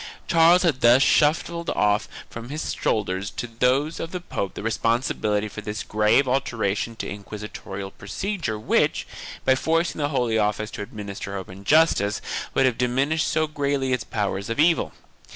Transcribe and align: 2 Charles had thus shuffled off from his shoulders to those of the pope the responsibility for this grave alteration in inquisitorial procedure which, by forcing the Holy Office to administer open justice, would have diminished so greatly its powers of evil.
2 0.27 0.29
Charles 0.33 0.63
had 0.63 0.81
thus 0.81 1.03
shuffled 1.03 1.69
off 1.75 2.07
from 2.27 2.49
his 2.49 2.73
shoulders 2.73 3.29
to 3.29 3.45
those 3.45 3.99
of 3.99 4.09
the 4.09 4.19
pope 4.19 4.55
the 4.55 4.63
responsibility 4.63 5.47
for 5.47 5.61
this 5.61 5.83
grave 5.83 6.27
alteration 6.27 6.97
in 7.03 7.07
inquisitorial 7.09 7.91
procedure 7.91 8.57
which, 8.57 9.05
by 9.45 9.53
forcing 9.53 9.99
the 10.01 10.09
Holy 10.09 10.39
Office 10.39 10.71
to 10.71 10.81
administer 10.81 11.37
open 11.37 11.63
justice, 11.63 12.19
would 12.55 12.65
have 12.65 12.79
diminished 12.79 13.27
so 13.27 13.45
greatly 13.45 13.93
its 13.93 14.03
powers 14.03 14.49
of 14.49 14.59
evil. 14.59 14.91